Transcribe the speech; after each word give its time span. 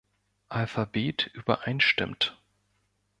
Alphabet 0.49 1.27
übereinstimmt. 1.35 2.35